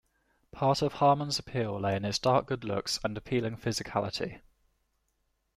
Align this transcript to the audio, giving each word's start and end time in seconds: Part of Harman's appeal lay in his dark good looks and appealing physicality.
Part 0.51 0.81
of 0.81 0.93
Harman's 0.93 1.37
appeal 1.37 1.79
lay 1.79 1.95
in 1.95 2.01
his 2.05 2.17
dark 2.17 2.47
good 2.47 2.63
looks 2.63 2.99
and 3.03 3.15
appealing 3.15 3.57
physicality. 3.57 4.41